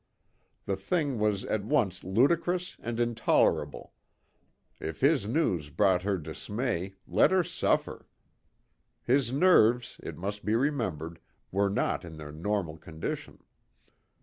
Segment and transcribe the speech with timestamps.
[0.65, 3.93] The thing was at once ludicrous and intolerable;
[4.79, 8.07] if his news brought her dismay, let her suffer.
[9.03, 11.19] His nerves, it must be remembered,
[11.51, 13.43] were not in their normal condition.